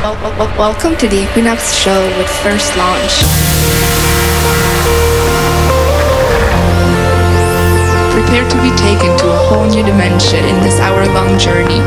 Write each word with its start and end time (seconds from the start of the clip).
Welcome 0.00 0.96
to 0.98 1.08
the 1.08 1.24
Equinox 1.24 1.74
Show 1.74 2.06
with 2.18 2.28
First 2.28 2.76
Launch. 2.76 3.18
Prepare 8.14 8.48
to 8.48 8.62
be 8.62 8.70
taken 8.76 9.18
to 9.18 9.28
a 9.28 9.36
whole 9.48 9.66
new 9.66 9.82
dimension 9.82 10.44
in 10.44 10.62
this 10.62 10.78
hour 10.78 11.04
long 11.06 11.36
journey. 11.36 11.78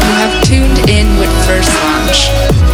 You 0.00 0.14
have 0.16 0.42
tuned 0.42 0.88
in 0.88 1.18
with 1.18 1.30
First 1.46 1.68
Launch. 1.84 2.71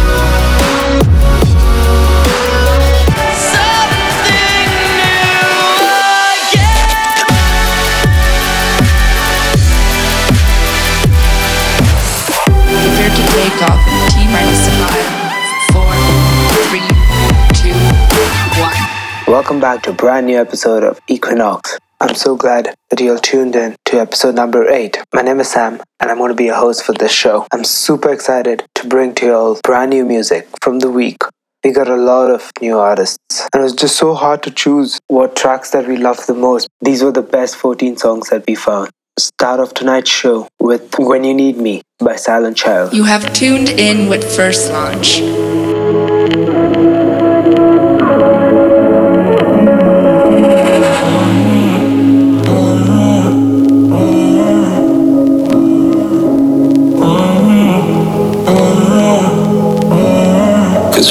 Welcome 19.39 19.61
back 19.61 19.83
to 19.83 19.91
a 19.91 19.93
brand 19.93 20.25
new 20.25 20.37
episode 20.37 20.83
of 20.83 20.99
Equinox. 21.07 21.79
I'm 22.01 22.13
so 22.13 22.35
glad 22.35 22.75
that 22.89 22.99
you 22.99 23.13
all 23.13 23.17
tuned 23.17 23.55
in 23.55 23.77
to 23.85 23.97
episode 23.97 24.35
number 24.35 24.67
8. 24.67 24.97
My 25.13 25.21
name 25.21 25.39
is 25.39 25.49
Sam 25.49 25.81
and 26.01 26.11
I'm 26.11 26.17
going 26.17 26.27
to 26.27 26.35
be 26.35 26.49
a 26.49 26.55
host 26.55 26.83
for 26.83 26.91
this 26.91 27.13
show. 27.13 27.47
I'm 27.53 27.63
super 27.63 28.11
excited 28.11 28.65
to 28.75 28.85
bring 28.85 29.15
to 29.15 29.27
you 29.27 29.33
all 29.33 29.59
brand 29.63 29.91
new 29.91 30.03
music 30.03 30.49
from 30.61 30.79
the 30.79 30.91
week. 30.91 31.23
We 31.63 31.71
got 31.71 31.87
a 31.87 31.95
lot 31.95 32.29
of 32.29 32.51
new 32.59 32.77
artists 32.77 33.47
and 33.53 33.61
it 33.61 33.63
was 33.63 33.71
just 33.71 33.95
so 33.95 34.13
hard 34.13 34.43
to 34.43 34.51
choose 34.51 34.99
what 35.07 35.37
tracks 35.37 35.71
that 35.71 35.87
we 35.87 35.95
love 35.95 36.25
the 36.25 36.33
most. 36.33 36.67
These 36.81 37.01
were 37.01 37.13
the 37.13 37.21
best 37.21 37.55
14 37.55 37.95
songs 37.95 38.27
that 38.31 38.43
we 38.45 38.55
found. 38.55 38.89
Start 39.17 39.61
off 39.61 39.73
tonight's 39.73 40.09
show 40.09 40.49
with 40.59 40.95
When 40.99 41.23
You 41.23 41.33
Need 41.33 41.55
Me 41.55 41.81
by 41.99 42.17
Silent 42.17 42.57
Child. 42.57 42.93
You 42.93 43.05
have 43.05 43.31
tuned 43.31 43.69
in 43.69 44.09
with 44.09 44.35
First 44.35 44.69
Launch. 44.73 45.21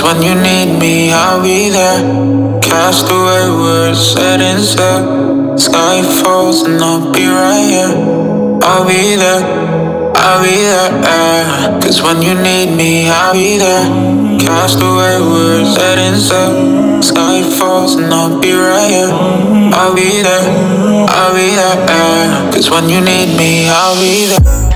When 0.09 0.23
you 0.23 0.35
need 0.35 0.79
me, 0.81 1.13
I'll 1.13 1.43
be 1.43 1.69
there. 1.69 2.01
Cast 2.63 3.05
away 3.13 3.45
words 3.61 4.01
set 4.01 4.41
in 4.41 4.59
sail. 4.59 5.59
Sky 5.59 6.01
falls 6.23 6.63
and 6.63 6.81
I'll 6.81 7.13
be 7.13 7.27
right 7.27 7.69
here. 7.69 7.93
I'll 8.65 8.89
be 8.89 9.17
there. 9.17 9.45
I'll 10.17 10.43
be 10.43 10.57
there. 10.73 11.81
Cause 11.83 12.01
when 12.01 12.23
you 12.23 12.35
need 12.35 12.75
me, 12.75 13.11
I'll 13.11 13.35
be 13.35 13.59
there. 13.59 13.85
Cast 14.41 14.81
away 14.81 15.21
words 15.21 15.75
set 15.75 15.99
in 15.99 16.17
sail. 16.17 17.03
Sky 17.03 17.43
falls 17.59 17.97
and 17.97 18.11
I'll 18.11 18.41
be 18.41 18.53
right 18.53 18.89
here. 18.89 19.13
I'll 19.77 19.95
be 19.95 20.23
there. 20.23 20.47
I'll 21.19 21.35
be 21.35 21.49
there. 21.55 22.53
Cause 22.53 22.71
when 22.71 22.89
you 22.89 23.01
need 23.03 23.37
me, 23.37 23.69
I'll 23.69 23.95
be 24.01 24.33
there. 24.33 24.69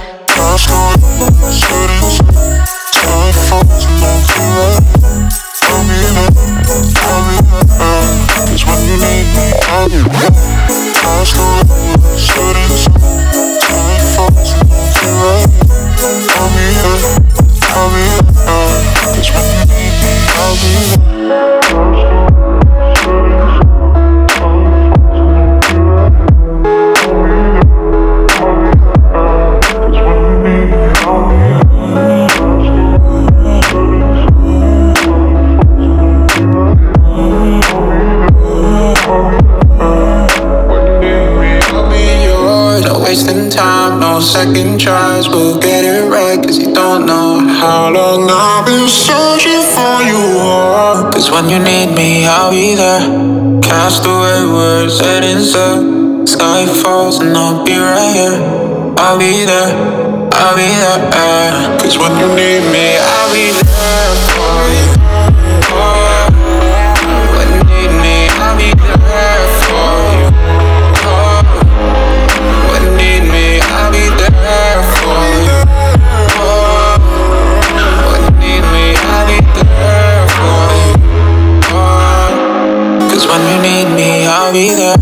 I'll 59.12 59.19
be 59.19 59.45
there, 59.45 59.77
I'll 60.33 60.56
be 60.56 60.65
there. 60.73 61.77
Cause 61.81 61.99
when 61.99 62.17
you 62.17 62.28
need 62.34 62.65
me, 62.73 62.97
I'll 62.97 63.28
be 63.28 63.53
there 63.53 64.15
for 64.33 64.73
you. 64.73 64.89
when 67.37 67.53
need 67.69 67.93
me, 68.00 68.33
I'll 68.41 68.56
be 68.56 68.73
there 68.73 69.45
for 69.69 69.93
you. 70.17 70.33
when 72.73 72.83
you 72.89 72.93
need 72.97 73.25
me, 73.28 73.61
I'll 73.61 73.93
be 73.93 74.09
there 74.17 74.81
for 74.97 75.21
you. 75.44 75.61
when 78.09 78.23
you 78.25 78.33
need 78.41 78.65
me, 78.73 78.97
I'll 78.97 79.29
be 79.29 79.37
there 79.53 80.25
for 80.41 80.73
you. 80.89 80.97
Cause 83.11 83.25
when 83.29 83.43
you 83.44 83.59
need 83.61 83.89
me, 83.94 84.25
I'll 84.27 84.53
be 84.55 84.73
there. 84.75 85.01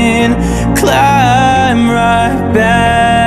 in, 0.00 0.34
climb 0.74 1.90
right 1.90 2.52
back. 2.54 3.19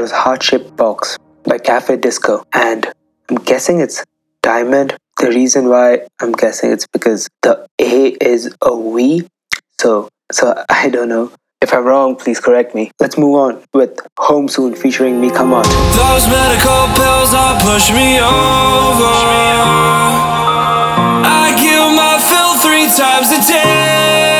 that 0.00 0.04
was 0.04 0.12
Heart 0.12 0.42
Shaped 0.42 0.76
Box 0.76 1.18
by 1.44 1.58
Cafe 1.58 1.98
Disco. 1.98 2.42
And 2.54 2.90
I'm 3.28 3.36
guessing 3.36 3.80
it's 3.80 4.02
Diamond. 4.40 4.96
The 5.18 5.28
reason 5.28 5.68
why 5.68 6.06
I'm 6.20 6.32
guessing 6.32 6.72
it's 6.72 6.86
because 6.86 7.28
the 7.42 7.66
A 7.78 8.16
is 8.18 8.46
a 8.62 8.92
V. 8.94 9.28
So, 9.78 10.08
so 10.32 10.64
I 10.70 10.88
don't 10.88 11.10
know. 11.10 11.30
If 11.60 11.74
I'm 11.74 11.84
wrong, 11.84 12.16
please 12.16 12.40
correct 12.40 12.74
me. 12.74 12.90
Let's 12.98 13.18
move 13.18 13.34
on 13.34 13.62
with 13.74 14.00
Home 14.16 14.48
Soon 14.48 14.74
featuring 14.74 15.20
Me 15.20 15.28
Come 15.28 15.52
On. 15.52 15.64
Those 15.64 16.26
medical 16.32 16.88
pills 16.96 17.34
are 17.34 17.60
push 17.60 17.90
me 17.92 18.16
over. 18.16 19.12
I 21.28 21.52
kill 21.60 21.92
my 21.92 22.16
fill 22.24 22.56
three 22.64 22.88
times 22.96 23.28
a 23.32 23.52
day. 23.52 24.39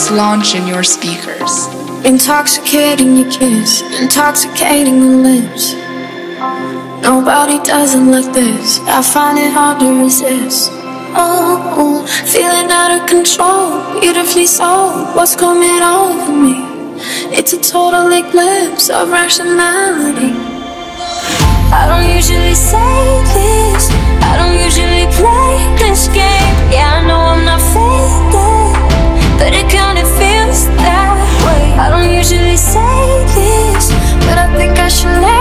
First 0.00 0.12
launch 0.12 0.54
in 0.54 0.66
your 0.66 0.82
speakers. 0.82 1.66
Intoxicating 2.06 3.18
your 3.18 3.30
kiss, 3.30 3.82
intoxicating 4.00 4.96
your 4.96 5.16
lips. 5.16 5.74
Nobody 7.02 7.58
does 7.62 7.94
it 7.94 8.04
like 8.08 8.32
this. 8.32 8.80
I 8.88 9.02
find 9.02 9.36
it 9.38 9.52
hard 9.52 9.78
to 9.80 10.02
resist. 10.02 10.70
Oh, 11.12 12.06
feeling 12.24 12.70
out 12.70 12.96
of 12.96 13.06
control, 13.10 14.00
beautifully 14.00 14.46
so. 14.46 15.12
What's 15.14 15.36
coming 15.36 15.82
over 15.82 16.32
me? 16.32 16.56
It's 17.36 17.52
a 17.52 17.60
total 17.60 18.10
eclipse 18.10 18.88
of 18.88 19.10
rationality. 19.10 20.32
I 21.76 21.84
don't 21.90 22.08
usually 22.16 22.54
say 22.54 23.20
this, 23.36 23.90
I 24.24 24.32
don't 24.40 24.56
usually 24.64 25.04
play 25.12 25.76
this 25.76 26.08
game. 26.08 26.56
Yeah, 26.72 27.02
I 27.02 27.06
know 27.06 27.20
I'm 27.20 27.44
not 27.44 27.60
usually 32.20 32.56
say 32.58 33.24
this, 33.32 33.88
but 34.26 34.36
I 34.36 34.54
think 34.54 34.78
I 34.78 34.88
should 34.88 35.08
let 35.08 35.39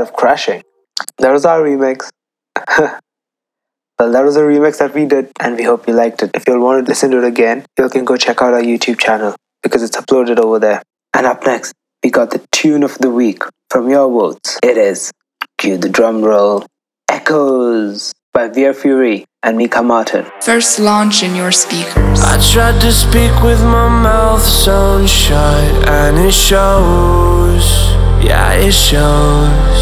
of 0.00 0.12
Crashing? 0.12 0.62
That 1.18 1.32
was 1.32 1.44
our 1.44 1.60
remix. 1.60 2.08
well, 2.78 4.12
that 4.12 4.24
was 4.24 4.36
a 4.36 4.40
remix 4.40 4.78
that 4.78 4.94
we 4.94 5.06
did, 5.06 5.30
and 5.40 5.56
we 5.56 5.64
hope 5.64 5.86
you 5.86 5.94
liked 5.94 6.22
it. 6.22 6.30
If 6.34 6.44
you 6.46 6.54
all 6.54 6.60
want 6.60 6.84
to 6.84 6.90
listen 6.90 7.10
to 7.10 7.18
it 7.18 7.24
again, 7.24 7.64
you 7.78 7.88
can 7.88 8.04
go 8.04 8.16
check 8.16 8.42
out 8.42 8.54
our 8.54 8.62
YouTube 8.62 8.98
channel 8.98 9.36
because 9.62 9.82
it's 9.82 9.96
uploaded 9.96 10.38
over 10.38 10.58
there. 10.58 10.82
And 11.14 11.26
up 11.26 11.44
next, 11.44 11.72
we 12.02 12.10
got 12.10 12.30
the 12.30 12.44
tune 12.52 12.82
of 12.82 12.96
the 12.98 13.10
week 13.10 13.42
from 13.68 13.88
your 13.88 14.08
votes. 14.08 14.58
It 14.62 14.76
is 14.76 15.12
cue 15.58 15.76
the 15.76 15.88
drum 15.88 16.22
roll. 16.22 16.66
Echoes 17.08 18.12
by 18.32 18.48
Veer 18.48 18.72
Fury 18.72 19.26
and 19.42 19.56
Mika 19.56 19.82
Martin. 19.82 20.24
First 20.40 20.78
launch 20.78 21.22
in 21.22 21.34
your 21.34 21.50
speakers. 21.50 22.20
I 22.22 22.38
tried 22.52 22.80
to 22.80 22.92
speak 22.92 23.32
with 23.42 23.60
my 23.62 23.88
mouth 23.88 24.42
sewn 24.42 25.06
shut, 25.06 25.88
and 25.88 26.16
it 26.18 26.32
shows. 26.32 27.66
Yeah, 28.24 28.52
it 28.52 28.72
shows. 28.72 29.80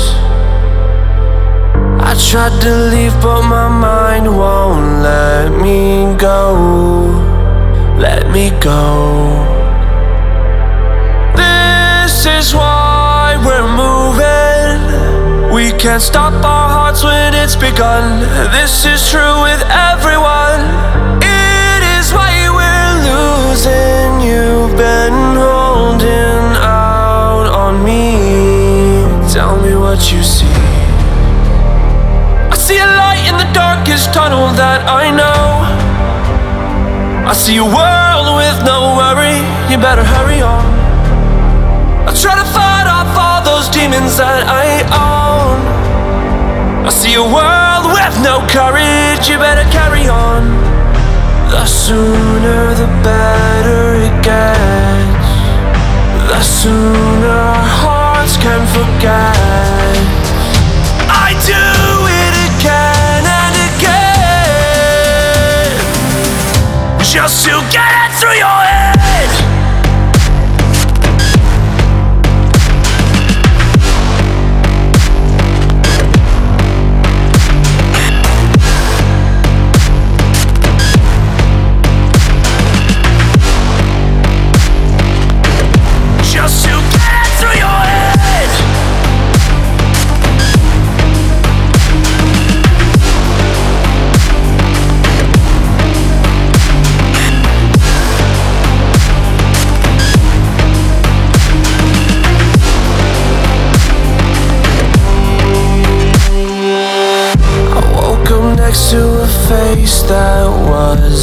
I 2.01 2.15
tried 2.31 2.59
to 2.63 2.75
leave, 2.93 3.13
but 3.21 3.43
my 3.43 3.69
mind 3.69 4.27
won't 4.27 5.03
let 5.03 5.51
me 5.61 6.17
go. 6.17 6.55
Let 7.99 8.31
me 8.31 8.51
go. 8.61 9.45
This 11.37 12.25
is 12.25 12.55
why 12.55 13.37
we're 13.45 13.69
moving. 13.77 14.38
We 15.59 15.73
can't 15.73 16.01
stop 16.01 16.35
our 16.45 16.69
hearts 16.71 17.03
when 17.03 17.35
it's 17.35 17.57
begun. 17.57 18.21
This 18.55 18.87
is 18.87 19.11
true 19.11 19.43
with 19.43 19.59
everyone. 19.67 20.63
It 21.19 21.83
is 21.99 22.15
why 22.15 22.47
we're 22.47 22.95
losing. 23.11 24.23
You've 24.23 24.79
been 24.79 25.35
holding 25.35 26.55
out 26.63 27.51
on 27.51 27.83
me. 27.83 29.03
Tell 29.35 29.61
me 29.61 29.75
what 29.75 29.99
you 30.13 30.23
see. 30.23 30.47
I 30.47 32.55
see 32.55 32.79
a 32.79 32.87
light 32.87 33.27
in 33.27 33.35
the 33.35 33.51
darkest 33.53 34.15
tunnel 34.15 34.55
that 34.55 34.87
I 34.87 35.11
know. 35.11 35.67
I 37.27 37.35
see 37.35 37.57
a 37.57 37.67
world 37.67 38.39
with 38.39 38.63
no 38.63 38.95
worry. 38.95 39.43
You 39.67 39.83
better 39.83 40.07
hurry 40.07 40.41
on. 40.41 40.63
I 42.07 42.15
try 42.15 42.39
to 42.39 42.47
fight 42.47 42.87
off 42.87 43.11
all 43.19 43.43
those 43.43 43.69
demons 43.69 44.19
that 44.19 44.47
I 44.47 44.87
own 44.95 45.18
a 47.19 47.23
world 47.23 47.85
with 47.91 48.15
no 48.23 48.39
courage, 48.47 49.29
you 49.29 49.39
better 49.39 49.69
carry 49.73 50.07
on. 50.07 50.43
The 51.51 51.65
sooner 51.67 52.75
the 52.75 52.87
better 53.03 53.95
it 54.07 54.23
gets, 54.23 55.29
the 56.31 56.41
sooner 56.43 57.29
our 57.29 57.67
hearts 57.83 58.37
can 58.37 58.63
forget. 58.77 59.99
I 61.11 61.35
do. 61.43 61.65
it 62.23 62.35
again 62.51 63.25
and 63.43 63.55
again, 63.71 64.15
just 67.03 67.37
to 67.47 67.55
get 67.73 67.88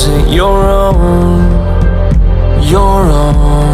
isn't 0.06 0.32
your 0.32 0.63
own, 0.68 1.50
your 2.62 3.02
own. 3.10 3.65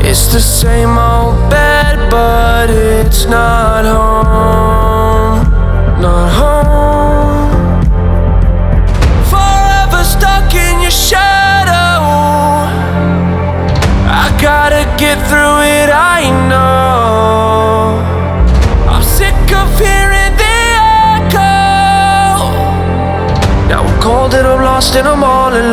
It's 0.00 0.32
the 0.32 0.40
same 0.40 0.96
old 0.96 1.50
bed, 1.50 2.10
but 2.10 2.70
it's 2.70 3.26
not 3.26 3.84
home, 3.84 5.42
not 6.00 6.32
home. 6.32 6.45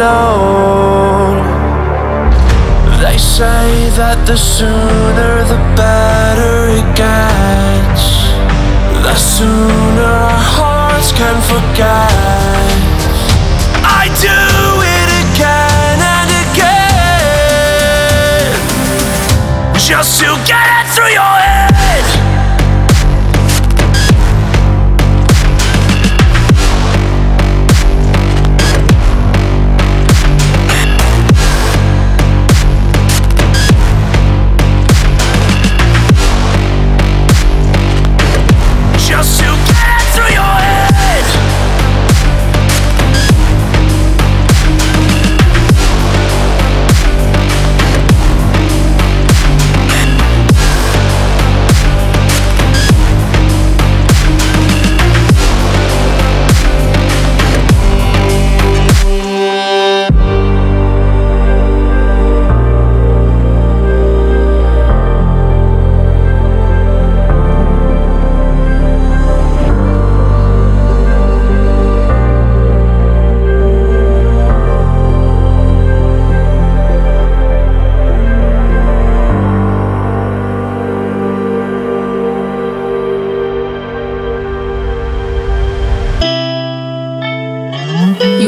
alone. 0.04 1.40
They 3.02 3.18
say 3.18 3.90
that 4.00 4.18
the 4.28 4.38
sooner 4.38 5.34
the 5.52 5.60
better 5.80 6.56
it 6.80 6.88
gets, 6.96 8.04
the 9.08 9.16
sooner 9.16 10.14
our 10.28 10.44
hearts 10.58 11.10
can 11.12 11.38
forget. 11.52 12.12
I 14.02 14.04
do 14.28 14.40
it 14.98 15.10
again 15.24 15.98
and 16.18 16.30
again, 16.44 16.84
just 19.78 20.12
to 20.22 20.30
get. 20.46 20.63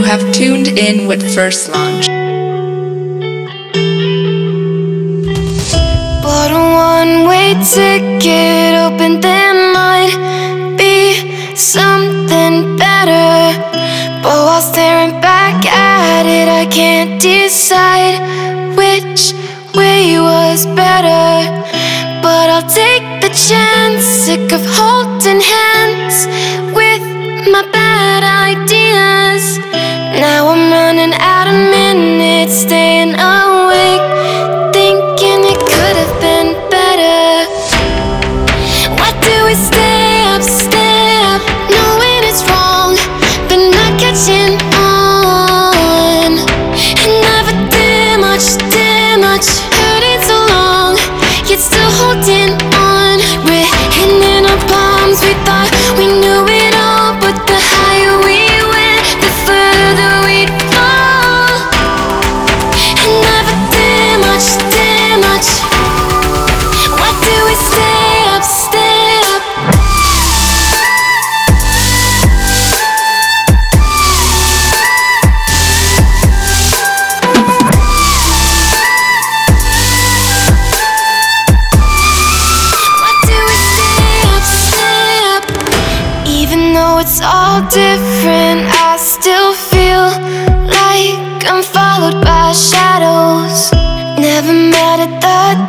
have 0.05 0.31
tuned 0.31 0.67
in 0.67 1.07
with 1.07 1.21
First 1.33 1.69
Launch. 1.69 2.07
Bought 6.23 6.51
a 6.51 6.63
one 6.93 7.27
way 7.27 7.55
ticket, 7.73 8.75
open 8.85 9.19
there 9.19 9.73
might 9.73 10.75
be 10.77 11.55
so. 11.55 11.84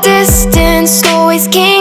distance 0.03 1.03
always 1.07 1.47
came 1.49 1.76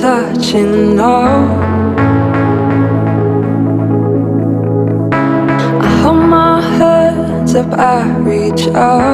touching 0.00 0.94
now. 0.94 1.60
I 5.80 5.88
hold 6.02 6.22
my 6.30 6.60
hands 6.60 7.54
up, 7.56 7.72
I 7.72 8.16
reach 8.18 8.68
out. 8.68 9.07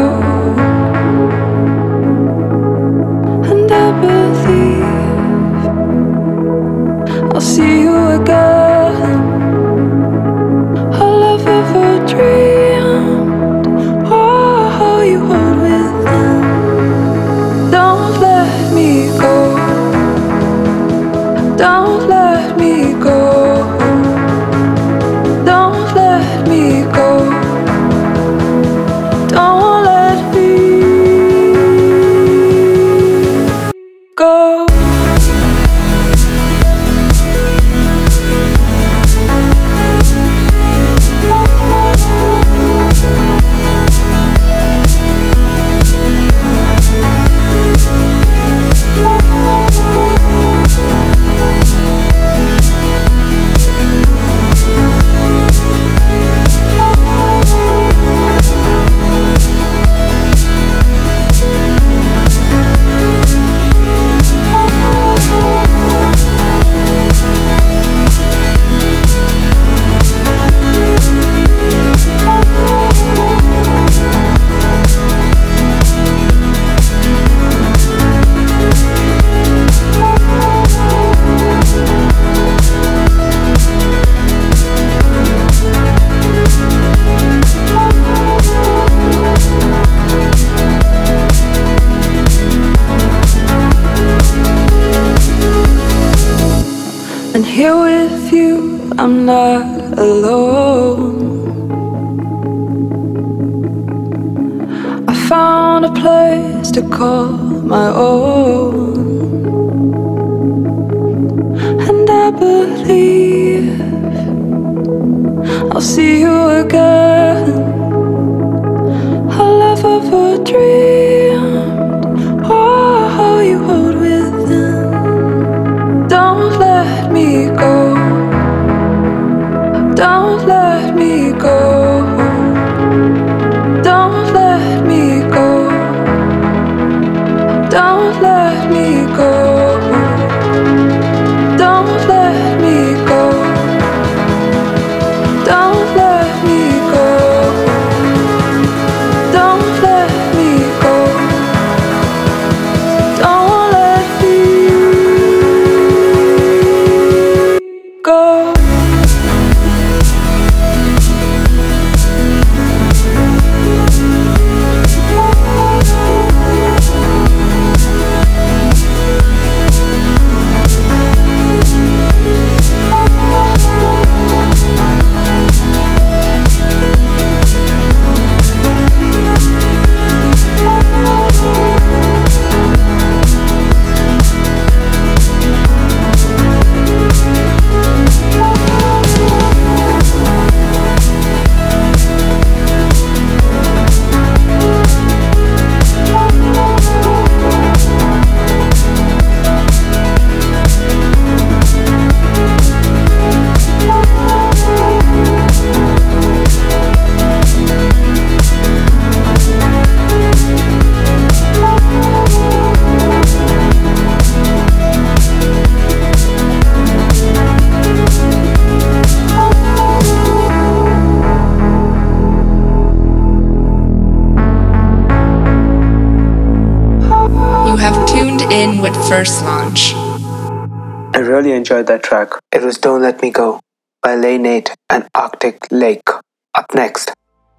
enjoyed 231.64 231.86
that 231.86 232.02
track. 232.02 232.28
It 232.52 232.60
was 232.60 232.76
Don't 232.76 233.00
Let 233.00 233.22
Me 233.22 233.30
Go 233.30 233.58
by 234.02 234.16
Lane 234.16 234.44
8 234.44 234.74
and 234.90 235.08
Arctic 235.14 235.66
Lake. 235.70 236.10
Up 236.54 236.66
next, 236.74 237.10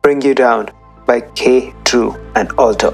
Bring 0.04 0.22
You 0.22 0.36
Down 0.36 0.70
by 1.08 1.22
K. 1.22 1.74
Drew 1.86 2.14
and 2.36 2.52
Alter. 2.52 2.94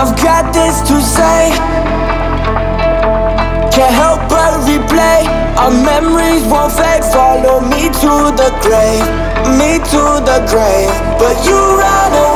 I've 0.00 0.16
got 0.16 0.54
this 0.54 0.80
to 0.88 0.98
say. 1.02 1.50
Can't 3.70 3.94
help 3.94 4.20
but 4.30 4.52
replay. 4.66 5.41
Our 5.56 5.70
memories 5.70 6.44
won't 6.44 6.72
fade, 6.72 7.04
follow 7.04 7.60
me 7.60 7.88
to 8.02 8.12
the 8.40 8.50
grave, 8.64 9.06
me 9.58 9.78
to 9.92 10.02
the 10.24 10.38
grave. 10.48 10.90
But 11.18 11.36
you 11.46 11.56
run 11.56 12.12
away. 12.12 12.31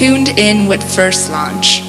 Tuned 0.00 0.30
in 0.30 0.66
with 0.66 0.82
First 0.96 1.30
Launch. 1.30 1.79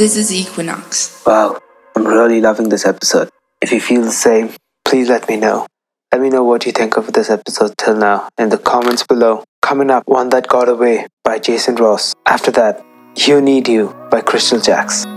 This 0.00 0.16
is 0.16 0.32
Equinox. 0.32 1.20
Wow, 1.26 1.60
I'm 1.94 2.06
really 2.06 2.40
loving 2.40 2.70
this 2.70 2.86
episode. 2.86 3.28
If 3.60 3.70
you 3.70 3.82
feel 3.82 4.00
the 4.00 4.10
same, 4.10 4.54
please 4.82 5.10
let 5.10 5.28
me 5.28 5.36
know. 5.36 5.66
Let 6.10 6.22
me 6.22 6.30
know 6.30 6.42
what 6.42 6.64
you 6.64 6.72
think 6.72 6.96
of 6.96 7.12
this 7.12 7.28
episode 7.28 7.76
till 7.76 7.96
now 7.96 8.30
in 8.38 8.48
the 8.48 8.56
comments 8.56 9.04
below. 9.06 9.44
Coming 9.60 9.90
up, 9.90 10.04
One 10.06 10.30
That 10.30 10.48
Got 10.48 10.70
Away 10.70 11.06
by 11.22 11.38
Jason 11.38 11.74
Ross. 11.74 12.14
After 12.24 12.50
that, 12.52 12.82
You 13.14 13.42
Need 13.42 13.68
You 13.68 13.94
by 14.10 14.22
Crystal 14.22 14.58
Jacks. 14.58 15.04
I 15.04 15.08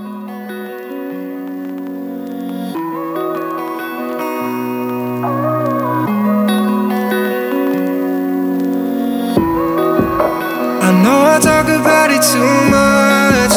know 11.02 11.24
I 11.24 11.40
talk 11.40 11.70
about 11.70 12.12
it 12.12 12.22
too 12.22 12.70
much, 12.70 13.54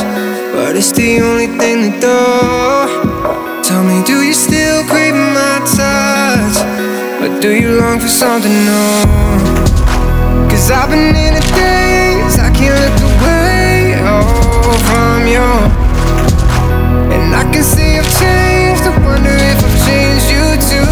but 0.56 0.74
it's 0.74 0.90
the 0.92 1.20
only 1.20 1.48
thing 1.60 1.78
to 1.84 2.00
do. 2.00 2.20
Tell 3.62 3.84
me, 3.84 4.00
do 4.08 4.24
you 4.24 4.32
still 4.32 4.80
crave 4.88 5.12
my 5.12 5.60
touch? 5.76 6.56
Or 7.20 7.28
do 7.44 7.50
you 7.52 7.76
long 7.76 8.00
for 8.00 8.08
something 8.08 8.56
new? 8.64 9.04
Cause 10.48 10.70
I've 10.70 10.88
been 10.88 11.12
in 11.12 11.32
a 11.36 11.44
daze, 11.60 12.38
I 12.40 12.48
can't 12.56 12.72
look 12.80 12.96
away 13.12 14.00
oh, 14.08 14.24
from 14.88 15.28
you. 15.28 15.48
And 17.12 17.36
I 17.36 17.44
can 17.52 17.62
see 17.62 18.00
I've 18.00 18.08
changed, 18.16 18.84
I 18.88 18.96
wonder 19.04 19.36
if 19.50 19.58
I've 19.60 19.78
changed 19.84 20.28
you 20.36 20.46
too. 20.72 20.88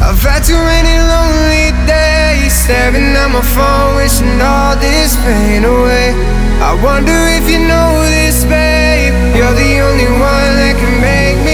I've 0.00 0.22
had 0.24 0.40
too 0.40 0.60
many 0.72 0.96
lonely 1.12 1.76
days 1.86 2.54
Staring 2.64 3.12
at 3.12 3.28
my 3.28 3.42
phone, 3.54 3.96
wishing 3.96 4.40
all 4.40 4.74
this 4.76 5.16
pain 5.24 5.64
away 5.64 6.47
I 6.60 6.74
wonder 6.82 7.14
if 7.38 7.48
you 7.48 7.60
know 7.70 8.02
this, 8.02 8.44
babe. 8.44 9.14
You're 9.36 9.54
the 9.54 9.78
only 9.78 10.10
one 10.10 10.50
that 10.58 10.74
can 10.74 10.94
make 11.00 11.38
me 11.46 11.47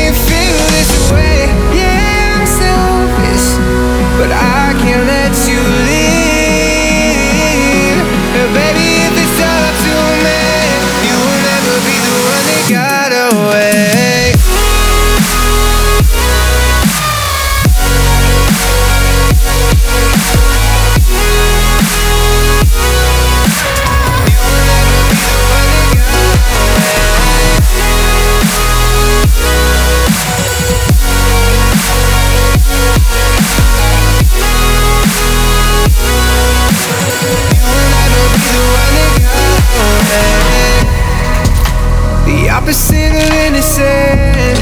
I've 42.54 42.64
been 42.64 42.72
single 42.72 43.20
innocent, 43.20 44.58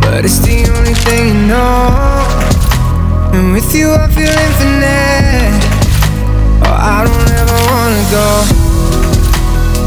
but 0.00 0.24
it's 0.24 0.40
the 0.40 0.66
only 0.76 0.94
thing 1.06 1.28
you 1.28 1.46
know. 1.46 1.94
And 3.32 3.52
with 3.52 3.72
you, 3.72 3.92
I 3.92 4.08
feel 4.10 4.26
infinite. 4.26 5.62
Oh, 6.66 6.74
I 6.74 7.06
don't 7.06 7.30
ever 7.38 7.58
wanna 7.70 8.04
go. 8.10 8.28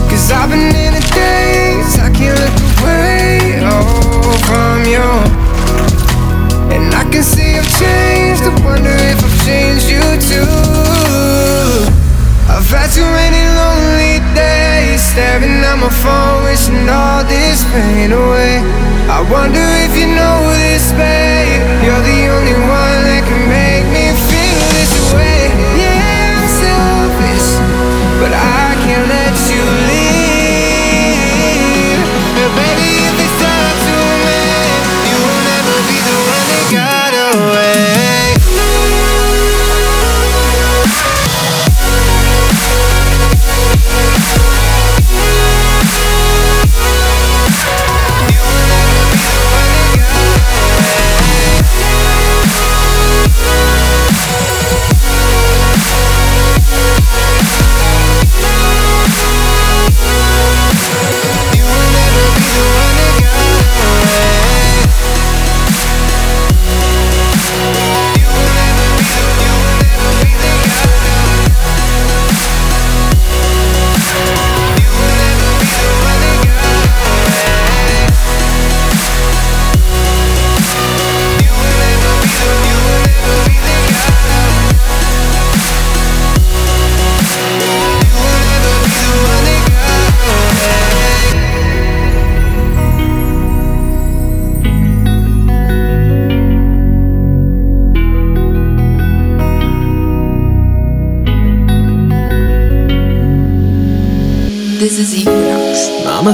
Cause 0.07 0.32
I've 0.32 0.49
been 0.51 0.72
in 0.72 0.93
a 0.95 1.03
daze, 1.12 1.99
I 1.99 2.09
can't 2.16 2.39
look 2.39 2.57
away. 2.80 3.59
Oh, 3.59 4.32
from 4.47 4.88
you. 4.88 5.09
And 6.72 6.95
I 6.95 7.03
can 7.12 7.24
see 7.24 7.59
I've 7.59 7.68
changed. 7.78 8.43
I 8.43 8.55
wonder 8.64 8.95
if 9.12 9.20
I've 9.20 9.38
changed 9.45 9.89
you 9.91 10.05
too. 10.32 10.47
I've 12.47 12.72
had 12.72 12.89
too 12.95 13.03
many 13.03 13.43
lonely 13.59 14.24
days. 14.34 14.61
Staring 15.12 15.59
at 15.59 15.76
my 15.76 15.91
phone 15.91 16.47
Wishing 16.47 16.88
all 16.88 17.28
this 17.28 17.68
pain 17.76 18.16
away. 18.16 18.64
I 19.12 19.20
wonder 19.28 19.59
if 19.84 19.91
you 19.99 20.07
know 20.07 20.39
this, 20.55 20.95
babe 20.95 21.84
You're 21.84 21.99
the 21.99 22.20
only 22.32 22.55
one 22.55 23.11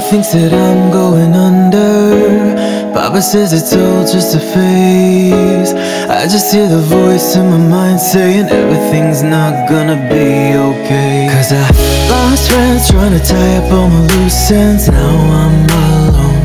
thinks 0.10 0.32
that 0.32 0.54
I'm 0.54 0.90
going 0.90 1.34
under. 1.36 2.56
Papa 2.94 3.22
says 3.22 3.52
it's 3.52 3.74
all 3.76 4.08
just 4.08 4.36
a 4.36 4.40
phase. 4.40 5.74
I 6.08 6.24
just 6.32 6.54
hear 6.54 6.70
the 6.70 6.80
voice 6.80 7.36
in 7.36 7.50
my 7.50 7.58
mind 7.58 8.00
saying 8.00 8.48
everything's 8.48 9.22
not 9.22 9.68
gonna 9.68 10.00
be 10.08 10.56
okay. 10.56 11.28
Cause 11.28 11.52
I 11.52 11.68
lost 12.08 12.50
friends 12.52 12.88
trying 12.88 13.20
to 13.20 13.24
tie 13.24 13.58
up 13.60 13.68
all 13.74 13.90
my 13.90 14.08
loose 14.16 14.52
ends. 14.52 14.88
Now 14.88 15.12
I'm 15.44 15.68
alone. 15.84 16.40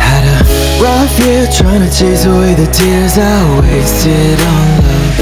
Had 0.00 0.24
a 0.24 0.40
rough 0.80 1.12
year 1.20 1.44
trying 1.52 1.84
to 1.84 1.90
chase 1.92 2.24
away 2.24 2.54
the 2.54 2.68
tears 2.72 3.18
I 3.20 3.36
wasted 3.60 4.40
on 4.40 4.66
love. 4.88 5.16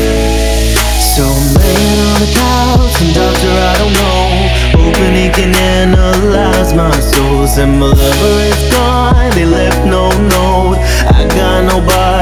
So 1.02 1.26
I'm 1.26 1.46
laying 1.58 2.00
on 2.10 2.18
the 2.22 2.30
couch 2.30 2.94
and 3.02 3.12
doctor, 3.14 3.50
I 3.50 3.74
don't 3.78 3.92
know 3.94 4.08
analyze 4.98 5.96
my 5.96 6.07
Said 7.48 7.66
my 7.66 7.86
lover 7.86 8.40
is 8.50 8.70
gone, 8.70 9.30
they 9.30 9.46
left 9.46 9.84
no. 9.86 10.08
Note 10.18 10.76
I 11.16 11.26
got 11.34 11.64
nobody 11.64 12.17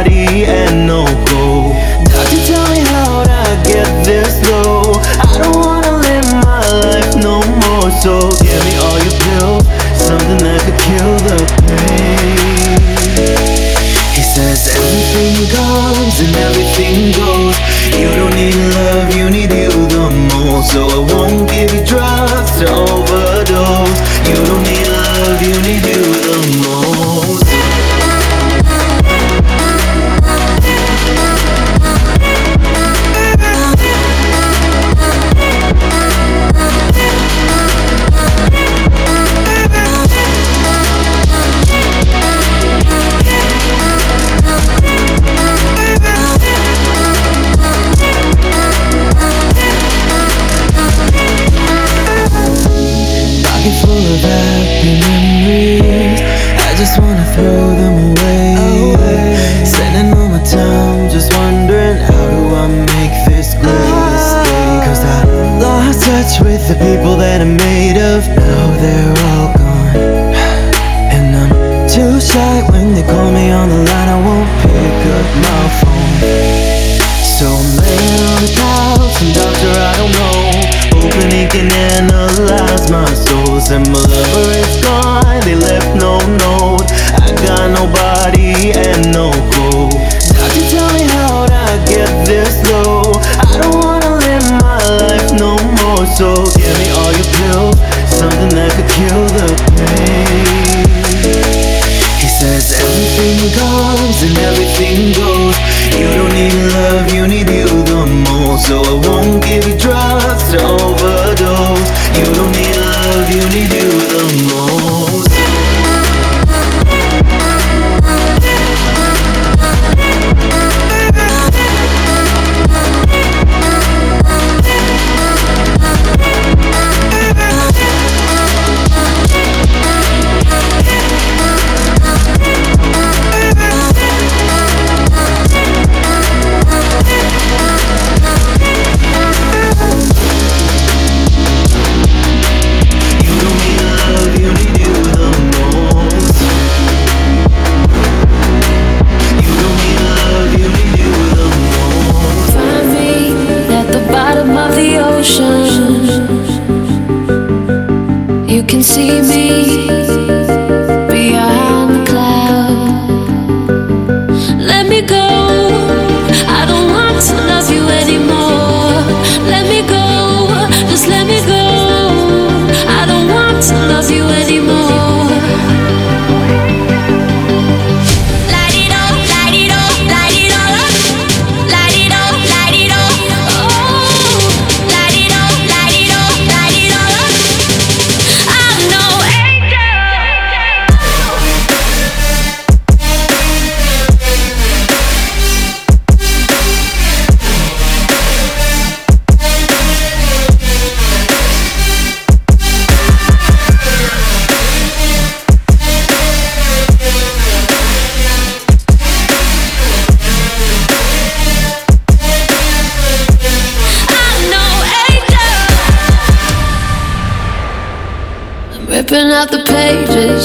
So 96.16 96.55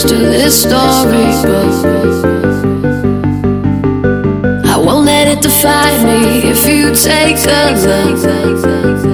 to 0.07 0.15
this 0.15 0.63
storybook. 0.63 1.85
I 4.65 4.77
won't 4.77 5.05
let 5.05 5.27
it 5.27 5.41
define 5.41 6.05
me 6.05 6.49
if 6.49 6.67
you 6.67 6.95
take 6.95 7.37
a 7.45 7.73
look. 7.85 9.10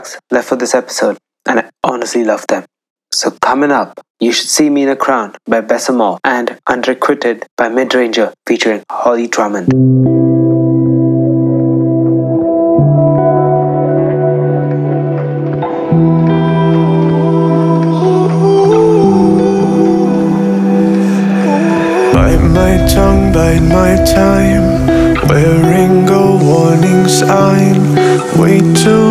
tracks 0.00 0.18
left 0.30 0.48
for 0.48 0.56
this 0.56 0.74
episode, 0.74 1.18
and 1.46 1.60
I 1.60 1.70
honestly 1.84 2.24
love 2.24 2.46
them. 2.48 2.64
So 3.12 3.32
coming 3.42 3.70
up, 3.70 4.00
you 4.20 4.32
should 4.32 4.48
see 4.48 4.70
me 4.70 4.84
in 4.84 4.88
a 4.88 4.96
crown 4.96 5.34
by 5.46 5.60
Bessemer 5.60 6.18
and 6.24 6.58
Unrequited 6.66 7.46
by 7.56 7.68
Midranger 7.68 8.32
featuring 8.46 8.82
Holly 8.90 9.26
Drummond. 9.26 9.68
tongue 22.88 23.32
bite 23.32 23.60
my 23.60 23.94
time 24.04 24.64
Wearing 25.28 26.08
a 26.08 26.24
warning 26.42 27.06
sign 27.06 27.78
Wait 28.40 28.64
till. 28.74 29.09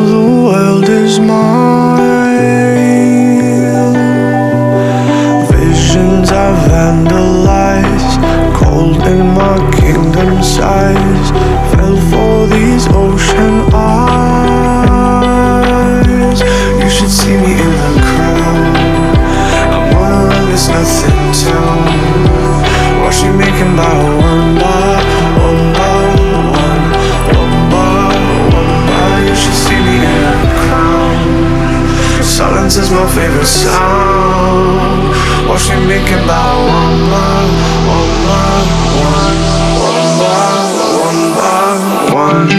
silence 32.70 32.78
is 32.78 32.91
my 32.91 33.07
favorite 33.15 33.45
sound. 33.45 35.09
Watch 35.49 35.70
me 35.70 35.76
make 35.88 36.11
about 36.11 36.67
one 36.67 37.09
by 37.09 37.45
one 37.88 38.13
by 38.26 38.63
one, 38.99 39.39
one 39.86 40.09
bar, 40.20 40.59
one 41.01 41.22
by 41.36 41.74
one. 42.13 42.49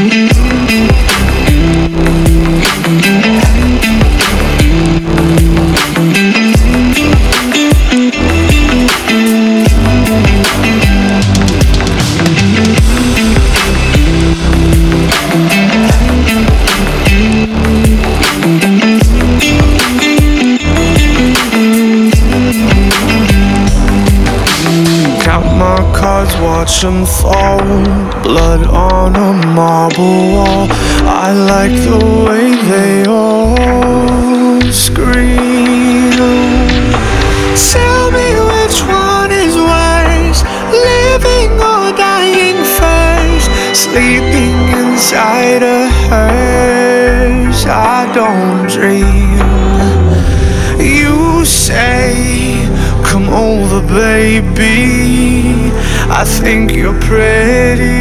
watch 26.70 26.82
them 26.82 27.04
fall, 27.04 27.58
blood 28.22 28.66
on 28.66 29.16
a 29.16 29.46
marble 29.46 30.32
wall. 30.32 30.68
I 31.02 31.32
like 31.32 31.72
the 31.72 31.98
way 32.24 32.49
I 56.20 56.24
think 56.24 56.72
you're 56.72 56.92
pretty. 57.00 57.99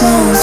Very 0.00 0.39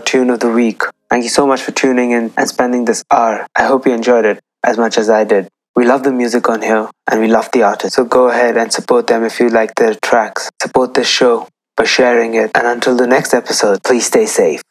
tune 0.00 0.30
of 0.30 0.40
the 0.40 0.50
week. 0.50 0.82
Thank 1.10 1.24
you 1.24 1.30
so 1.30 1.46
much 1.46 1.62
for 1.62 1.72
tuning 1.72 2.10
in 2.10 2.32
and 2.36 2.48
spending 2.48 2.84
this 2.84 3.04
hour. 3.10 3.46
I 3.56 3.64
hope 3.64 3.86
you 3.86 3.92
enjoyed 3.92 4.24
it 4.24 4.40
as 4.62 4.76
much 4.76 4.98
as 4.98 5.08
I 5.08 5.24
did. 5.24 5.48
We 5.74 5.86
love 5.86 6.02
the 6.02 6.12
music 6.12 6.48
on 6.48 6.62
here 6.62 6.90
and 7.10 7.20
we 7.20 7.28
love 7.28 7.50
the 7.52 7.62
artists. 7.62 7.96
So 7.96 8.04
go 8.04 8.28
ahead 8.28 8.56
and 8.56 8.72
support 8.72 9.06
them 9.06 9.24
if 9.24 9.38
you 9.40 9.48
like 9.48 9.74
their 9.76 9.94
tracks. 9.94 10.50
Support 10.60 10.94
this 10.94 11.08
show 11.08 11.48
by 11.76 11.84
sharing 11.84 12.34
it. 12.34 12.50
And 12.54 12.66
until 12.66 12.96
the 12.96 13.06
next 13.06 13.32
episode, 13.32 13.82
please 13.84 14.06
stay 14.06 14.26
safe. 14.26 14.62